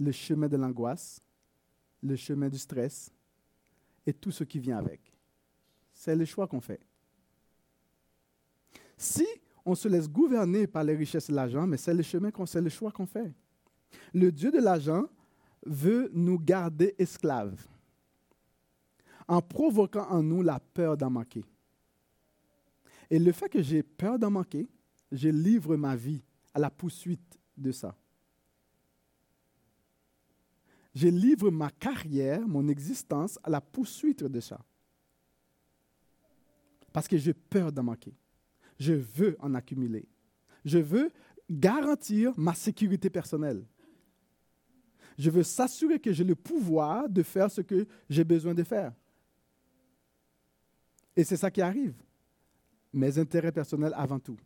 [0.00, 1.22] le chemin de l'angoisse,
[2.02, 3.12] le chemin du stress
[4.04, 5.00] et tout ce qui vient avec.
[5.92, 6.80] C'est le choix qu'on fait.
[8.96, 9.26] Si
[9.64, 12.60] on se laisse gouverner par les richesses de l'argent, mais c'est le chemin qu'on, c'est
[12.60, 13.32] le choix qu'on fait.
[14.12, 15.06] Le Dieu de l'argent
[15.66, 17.66] veut nous garder esclaves
[19.26, 21.44] en provoquant en nous la peur d'en manquer.
[23.10, 24.68] Et le fait que j'ai peur d'en manquer,
[25.12, 26.22] je livre ma vie
[26.54, 27.94] à la poursuite de ça
[30.98, 34.58] je livre ma carrière, mon existence à la poursuite de ça.
[36.92, 38.14] Parce que j'ai peur d'en manquer.
[38.80, 40.08] Je veux en accumuler.
[40.64, 41.12] Je veux
[41.48, 43.64] garantir ma sécurité personnelle.
[45.18, 48.92] Je veux s'assurer que j'ai le pouvoir de faire ce que j'ai besoin de faire.
[51.16, 51.94] Et c'est ça qui arrive.
[52.92, 54.38] Mes intérêts personnels avant tout.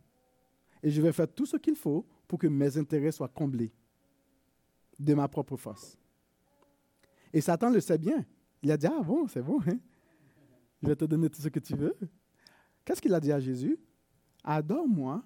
[0.81, 3.71] Et je vais faire tout ce qu'il faut pour que mes intérêts soient comblés
[4.97, 5.97] de ma propre force.
[7.31, 8.25] Et Satan le sait bien.
[8.63, 9.79] Il a dit, ah bon, c'est bon, hein?
[10.81, 11.95] je vais te donner tout ce que tu veux.
[12.83, 13.77] Qu'est-ce qu'il a dit à Jésus?
[14.43, 15.23] Adore-moi,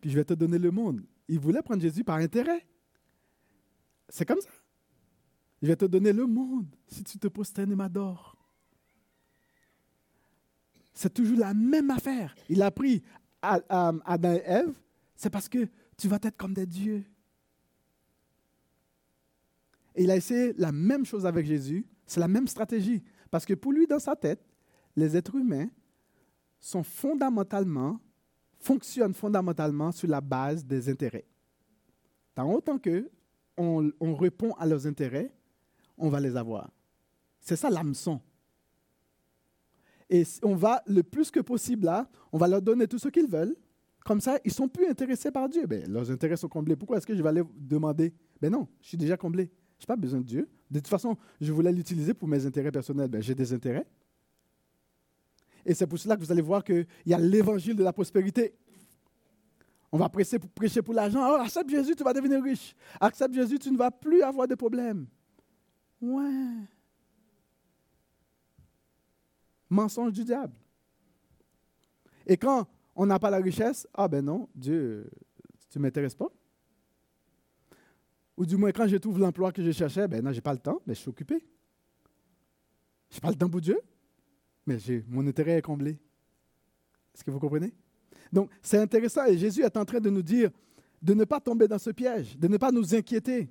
[0.00, 1.02] puis je vais te donner le monde.
[1.26, 2.66] Il voulait prendre Jésus par intérêt.
[4.08, 4.50] C'est comme ça.
[5.60, 8.36] Je vais te donner le monde si tu te prosternes et m'adores.
[10.94, 12.34] C'est toujours la même affaire.
[12.48, 13.02] Il a pris
[13.42, 14.78] Adam et Ève,
[15.14, 17.04] c'est parce que tu vas être comme des dieux.
[19.94, 21.86] Et il a essayé la même chose avec Jésus.
[22.06, 23.02] C'est la même stratégie.
[23.30, 24.40] Parce que pour lui, dans sa tête,
[24.96, 25.68] les êtres humains
[26.60, 28.00] sont fondamentalement,
[28.58, 31.26] fonctionnent fondamentalement sur la base des intérêts.
[32.34, 33.10] Tant autant que
[33.58, 35.30] on, on répond à leurs intérêts,
[35.98, 36.70] on va les avoir.
[37.40, 38.20] C'est ça l'hameçon.
[40.10, 43.28] Et on va, le plus que possible là, on va leur donner tout ce qu'ils
[43.28, 43.56] veulent.
[44.04, 45.66] Comme ça, ils sont plus intéressés par Dieu.
[45.66, 46.76] Ben, leurs intérêts sont comblés.
[46.76, 48.14] Pourquoi est-ce que je vais aller demander?
[48.40, 49.50] Ben non, je suis déjà comblé.
[49.78, 50.48] Je n'ai pas besoin de Dieu.
[50.70, 53.08] De toute façon, je voulais l'utiliser pour mes intérêts personnels.
[53.08, 53.86] Ben, j'ai des intérêts.
[55.66, 58.54] Et c'est pour cela que vous allez voir qu'il y a l'évangile de la prospérité.
[59.90, 61.20] On va prêcher pour, prêcher pour l'argent.
[61.22, 62.74] Oh, accepte Jésus, tu vas devenir riche.
[63.00, 65.06] Accepte Jésus, tu ne vas plus avoir de problèmes.
[66.00, 66.66] Ouais.
[69.70, 70.54] Mensonge du diable.
[72.26, 75.10] Et quand on n'a pas la richesse, ah ben non, Dieu,
[75.70, 76.28] tu ne m'intéresses pas.
[78.36, 80.52] Ou du moins, quand je trouve l'emploi que je cherchais, ben non, je n'ai pas
[80.52, 81.44] le temps, mais je suis occupé.
[83.10, 83.80] Je n'ai pas le temps pour Dieu,
[84.66, 84.76] mais
[85.08, 85.98] mon intérêt est comblé.
[87.14, 87.72] Est-ce que vous comprenez?
[88.32, 90.50] Donc, c'est intéressant et Jésus est en train de nous dire
[91.00, 93.48] de ne pas tomber dans ce piège, de ne pas nous inquiéter.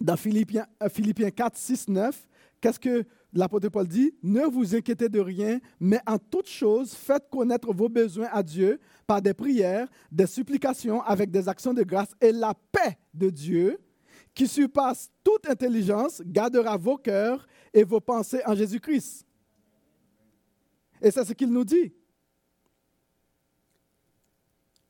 [0.00, 2.26] Dans Philippiens, euh, Philippiens 4, 6, 9,
[2.60, 7.28] qu'est-ce que l'apôtre Paul dit, ne vous inquiétez de rien, mais en toute chose, faites
[7.30, 12.14] connaître vos besoins à Dieu par des prières, des supplications, avec des actions de grâce,
[12.20, 13.78] et la paix de Dieu,
[14.34, 19.24] qui surpasse toute intelligence, gardera vos cœurs et vos pensées en Jésus-Christ.
[21.00, 21.92] Et c'est ce qu'il nous dit.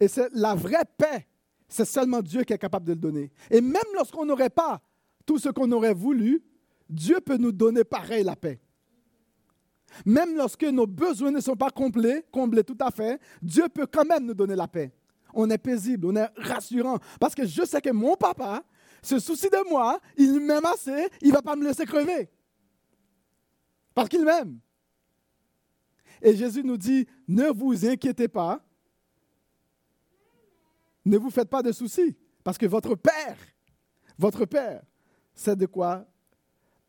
[0.04, 1.26] Et c'est la vraie paix.
[1.66, 3.32] C'est seulement Dieu qui est capable de le donner.
[3.50, 4.82] Et même lorsqu'on n'aurait pas
[5.24, 6.44] tout ce qu'on aurait voulu,
[6.90, 8.60] Dieu peut nous donner pareil la paix.
[10.04, 14.04] Même lorsque nos besoins ne sont pas complets, comblés tout à fait, Dieu peut quand
[14.04, 14.92] même nous donner la paix.
[15.32, 16.98] On est paisible, on est rassurant.
[17.18, 18.62] Parce que je sais que mon papa
[19.02, 22.28] se soucie de moi, il m'aime assez, il ne va pas me laisser crever.
[23.94, 24.58] Parce qu'il m'aime.
[26.20, 28.62] Et Jésus nous dit, ne vous inquiétez pas,
[31.04, 33.36] ne vous faites pas de soucis, parce que votre Père,
[34.18, 34.82] votre Père,
[35.34, 36.06] sait de quoi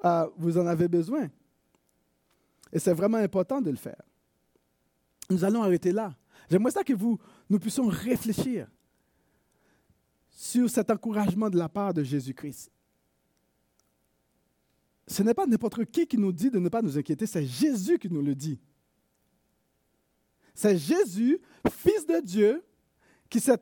[0.03, 1.29] euh, vous en avez besoin.
[2.71, 4.01] Et c'est vraiment important de le faire.
[5.29, 6.15] Nous allons arrêter là.
[6.49, 8.67] J'aimerais ça que nous puissions réfléchir
[10.29, 12.71] sur cet encouragement de la part de Jésus-Christ.
[15.07, 17.97] Ce n'est pas n'importe qui qui nous dit de ne pas nous inquiéter, c'est Jésus
[17.97, 18.59] qui nous le dit.
[20.53, 22.63] C'est Jésus, Fils de Dieu,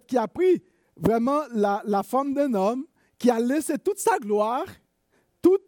[0.08, 0.62] qui, a pris
[0.96, 2.86] vraiment la, la forme d'un homme,
[3.18, 4.66] qui a laissé toute sa gloire,
[5.42, 5.64] toute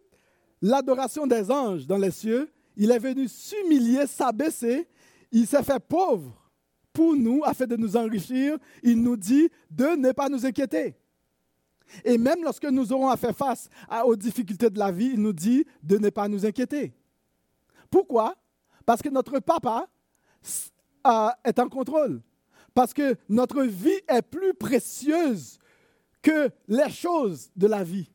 [0.62, 2.50] l'adoration des anges dans les cieux.
[2.76, 4.88] Il est venu s'humilier, s'abaisser.
[5.32, 6.34] Il s'est fait pauvre
[6.91, 8.58] pour nous afin de nous enrichir.
[8.84, 10.96] Il nous dit de ne pas nous inquiéter.
[12.04, 13.70] Et même lorsque nous aurons à faire face
[14.06, 16.94] aux difficultés de la vie, il nous dit de ne pas nous inquiéter.
[17.89, 18.36] Pourquoi?
[18.86, 19.88] Parce que notre papa
[21.44, 22.22] est en contrôle.
[22.76, 25.58] Parce que notre vie est plus précieuse
[26.22, 28.12] que les choses de la vie.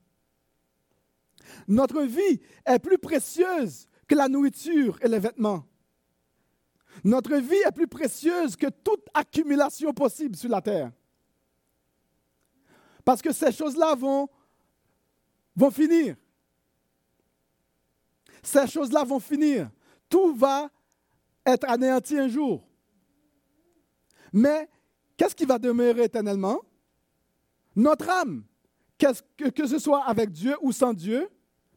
[1.66, 5.64] Notre vie est plus précieuse que la nourriture et les vêtements.
[7.02, 10.92] Notre vie est plus précieuse que toute accumulation possible sur la terre.
[13.02, 14.28] Parce que ces choses-là vont,
[15.56, 16.16] vont finir.
[18.42, 19.70] Ces choses-là vont finir.
[20.06, 20.68] Tout va
[21.46, 22.69] être anéanti un jour.
[24.32, 24.68] Mais
[25.16, 26.60] qu'est-ce qui va demeurer éternellement?
[27.76, 28.44] Notre âme,
[28.98, 31.28] que, que ce soit avec Dieu ou sans Dieu,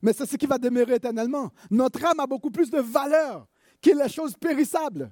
[0.02, 1.52] mais c'est ce qui va demeurer éternellement.
[1.72, 3.48] Notre âme a beaucoup plus de valeur
[3.82, 5.12] que les choses périssables.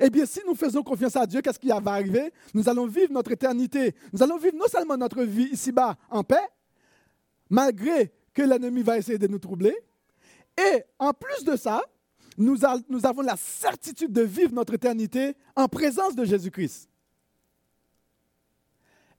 [0.00, 2.32] Eh bien, si nous faisons confiance à Dieu, qu'est-ce qui va arriver?
[2.54, 3.94] Nous allons vivre notre éternité.
[4.12, 6.46] Nous allons vivre non seulement notre vie ici-bas en paix,
[7.50, 9.76] malgré que l'ennemi va essayer de nous troubler,
[10.56, 11.82] et en plus de ça,
[12.36, 16.88] nous, avons la certitude de vivre notre éternité en présence de Jésus-Christ.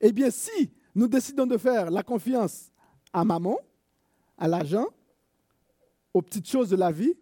[0.01, 2.71] Eh bien, si nous décidons de faire la confiance
[3.13, 3.57] à maman,
[4.37, 4.87] à l'argent,
[6.13, 7.13] aux petites choses de la vie,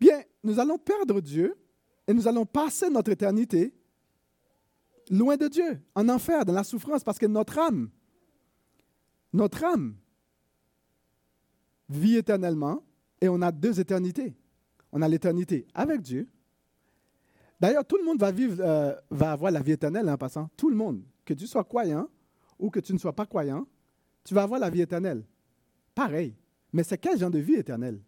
[0.00, 1.56] bien, nous allons perdre Dieu
[2.06, 3.74] et nous allons passer notre éternité
[5.10, 7.90] loin de Dieu, en enfer, dans la souffrance, parce que notre âme,
[9.32, 9.96] notre âme
[11.88, 12.82] vit éternellement
[13.20, 14.34] et on a deux éternités.
[14.94, 16.28] On a l'éternité avec Dieu.
[17.58, 20.48] D'ailleurs, tout le monde va vivre, euh, va avoir la vie éternelle en passant.
[20.56, 22.08] Tout le monde, que tu sois croyant
[22.60, 23.66] ou que tu ne sois pas croyant,
[24.22, 25.24] tu vas avoir la vie éternelle.
[25.96, 26.36] Pareil.
[26.72, 28.00] Mais c'est quel genre de vie éternelle?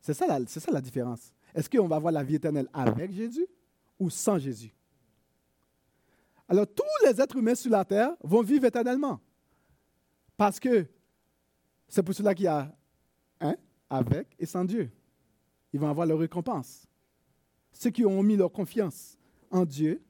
[0.00, 1.32] C'est ça, c'est ça la différence.
[1.54, 3.46] Est-ce qu'on va avoir la vie éternelle avec Jésus
[3.96, 4.74] ou sans Jésus?
[6.48, 9.20] Alors, tous les êtres humains sur la terre vont vivre éternellement.
[10.36, 10.86] Parce que
[11.86, 12.76] c'est pour cela qu'il y a
[13.40, 13.54] un
[13.88, 14.90] avec et sans Dieu.
[15.72, 16.86] Ils vont avoir leur récompense.
[17.72, 19.16] Ceux qui ont mis leur confiance
[19.50, 20.02] en Dieu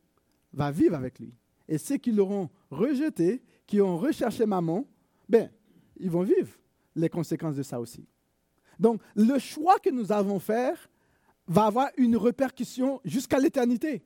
[0.53, 1.35] vont vivre avec lui.
[1.69, 4.87] Et ceux qui l'auront rejeté, qui ont recherché maman,
[5.29, 5.51] ben,
[5.97, 6.51] ils vont vivre
[6.97, 8.07] les conséquences de ça aussi.
[8.79, 10.75] Donc, le choix que nous avons fait
[11.47, 14.03] va avoir une répercussion jusqu'à l'éternité.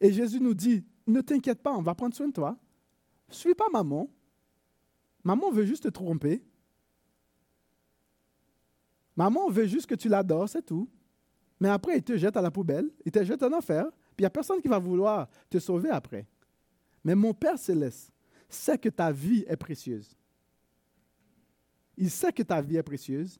[0.00, 2.56] Et Jésus nous dit, ne t'inquiète pas, on va prendre soin de toi.
[3.28, 4.08] Suis pas maman.
[5.24, 6.44] Maman veut juste te tromper.
[9.16, 10.88] Maman veut juste que tu l'adores, c'est tout.
[11.58, 14.22] Mais après, il te jette à la poubelle, il te jette en enfer, puis il
[14.22, 16.26] n'y a personne qui va vouloir te sauver après.
[17.02, 18.12] Mais mon Père céleste
[18.48, 20.14] sait que ta vie est précieuse.
[21.96, 23.38] Il sait que ta vie est précieuse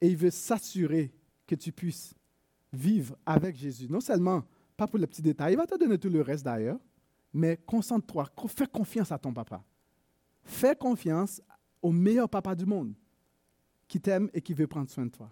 [0.00, 1.12] et il veut s'assurer
[1.46, 2.14] que tu puisses
[2.72, 3.86] vivre avec Jésus.
[3.90, 4.44] Non seulement,
[4.76, 6.78] pas pour les petits détails, il va te donner tout le reste d'ailleurs,
[7.32, 9.62] mais concentre-toi, fais confiance à ton papa.
[10.42, 11.42] Fais confiance
[11.82, 12.94] au meilleur papa du monde
[13.88, 15.30] qui t'aime et qui veut prendre soin de toi.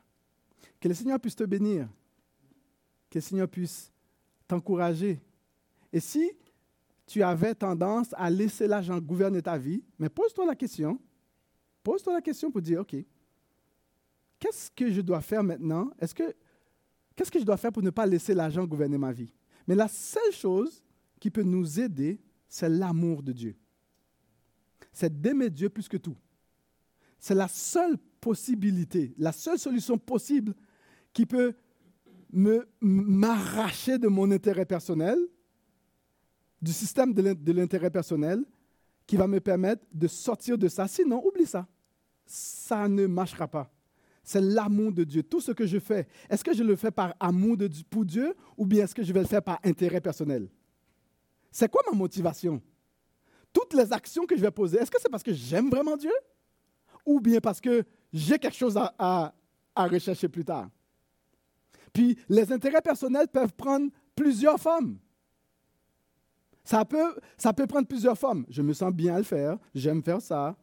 [0.80, 1.88] Que le Seigneur puisse te bénir,
[3.10, 3.92] que le Seigneur puisse
[4.46, 5.20] t'encourager.
[5.92, 6.30] Et si
[7.06, 10.98] tu avais tendance à laisser l'argent gouverner ta vie, mais pose-toi la question,
[11.82, 12.96] pose-toi la question pour dire, OK,
[14.38, 15.90] qu'est-ce que je dois faire maintenant?
[15.98, 16.34] Est-ce que
[17.14, 19.32] qu'est-ce que je dois faire pour ne pas laisser l'argent gouverner ma vie?
[19.66, 20.82] Mais la seule chose
[21.20, 23.56] qui peut nous aider, c'est l'amour de Dieu.
[24.92, 26.16] C'est d'aimer Dieu plus que tout.
[27.18, 27.96] C'est la seule
[29.18, 30.54] la seule solution possible
[31.12, 31.54] qui peut
[32.80, 35.18] m'arracher de mon intérêt personnel,
[36.60, 38.44] du système de l'intérêt personnel,
[39.06, 40.88] qui va me permettre de sortir de ça.
[40.88, 41.66] Sinon, oublie ça.
[42.26, 43.70] Ça ne marchera pas
[44.24, 45.22] c'est l'amour de Dieu.
[45.22, 48.34] Tout ce que je fais, est-ce que je le fais par amour de, pour Dieu
[48.56, 50.48] ou bien est-ce que je vais le faire par intérêt personnel?
[51.52, 52.60] C'est quoi ma motivation?
[53.52, 56.10] Toutes les actions que je vais poser, est-ce que c'est parce que j'aime vraiment Dieu
[57.06, 57.84] ou bien parce que
[58.14, 59.34] j'ai quelque chose à,
[59.76, 60.70] rechercher plus tard?
[61.92, 64.96] Puis les intérêts personnels peuvent prendre plusieurs formes.
[66.62, 68.46] Ça peut, ça peut prendre plusieurs formes.
[68.48, 70.56] Je me sens bien à le faire, j'aime faire ça,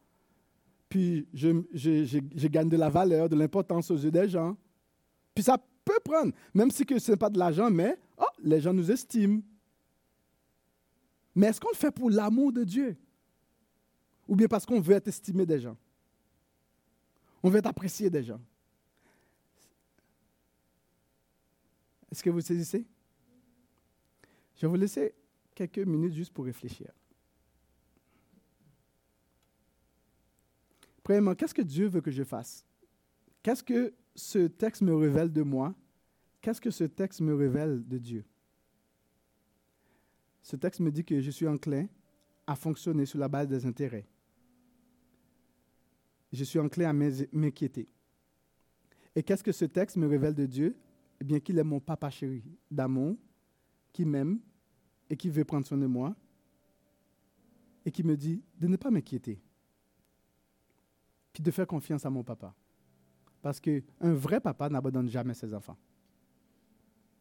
[0.89, 4.57] puis je, je, gagne de la valeur, de l'importance aux yeux des gens.
[5.35, 8.73] Puis ça peut prendre, même si ce n'est pas de l'argent, mais oh, les gens
[8.73, 9.41] nous estiment.
[11.35, 12.97] Mais est-ce qu'on le fait pour l'amour de Dieu?
[14.27, 15.77] Ou bien parce qu'on veut être estimé des gens?
[17.43, 18.41] On veut être apprécié des gens.
[22.11, 22.85] Est-ce que vous saisissez?
[24.55, 25.15] Je vais vous laisser
[25.55, 26.91] quelques minutes juste pour réfléchir.
[31.03, 32.65] Premièrement, qu'est-ce que Dieu veut que je fasse?
[33.41, 35.73] Qu'est-ce que ce texte me révèle de moi?
[36.41, 38.25] Qu'est-ce que ce texte me révèle de Dieu?
[40.43, 41.87] Ce texte me dit que je suis enclin
[42.45, 44.07] à fonctionner sur la base des intérêts.
[46.31, 47.87] Je suis enclin à m'inquiéter.
[49.15, 50.75] Et qu'est-ce que ce texte me révèle de Dieu?
[51.19, 53.17] Eh bien, qu'il est mon papa chéri d'amour,
[53.91, 54.39] qui m'aime
[55.09, 56.15] et qui veut prendre soin de moi,
[57.85, 59.41] et qui me dit de ne pas m'inquiéter,
[61.33, 62.55] puis de faire confiance à mon papa.
[63.41, 63.81] Parce qu'un
[64.13, 65.77] vrai papa n'abandonne jamais ses enfants.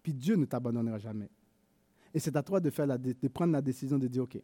[0.03, 1.31] Puis Dieu ne t'abandonnera jamais.
[2.13, 4.41] Et c'est à toi de, faire la, de prendre la décision de dire, OK,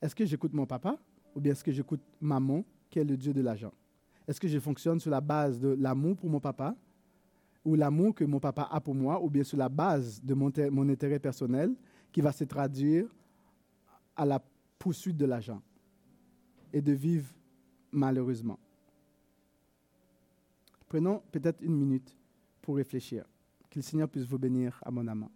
[0.00, 0.98] est-ce que j'écoute mon papa
[1.34, 3.72] ou bien est-ce que j'écoute maman, qui est le Dieu de l'argent?
[4.30, 6.76] Est-ce que je fonctionne sur la base de l'amour pour mon papa
[7.64, 10.88] ou l'amour que mon papa a pour moi ou bien sur la base de mon,
[10.88, 11.74] intérêt personnel
[12.12, 13.12] qui va se traduire
[14.14, 14.40] à la
[14.78, 15.60] poursuite de l'argent
[16.72, 17.28] et de vivre
[17.90, 18.60] malheureusement?
[20.88, 22.16] Prenons peut-être une minute
[22.62, 23.24] pour réfléchir.
[23.68, 25.32] Que le Seigneur puisse vous bénir à mon amant.